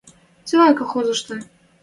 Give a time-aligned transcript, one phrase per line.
[0.47, 1.35] Цилӓн колхозышты